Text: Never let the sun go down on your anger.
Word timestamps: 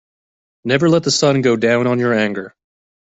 Never 0.65 0.89
let 0.89 1.03
the 1.03 1.11
sun 1.11 1.43
go 1.43 1.55
down 1.55 1.85
on 1.85 1.99
your 1.99 2.11
anger. 2.11 2.55